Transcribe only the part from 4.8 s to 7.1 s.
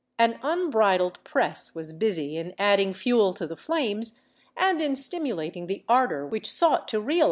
in stimulating the ardor which sought to realize anarchical